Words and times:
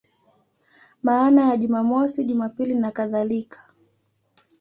Maana 1.03 1.49
ya 1.49 1.57
Jumamosi, 1.57 2.23
Jumapili 2.25 2.75
nakadhalika. 2.75 3.59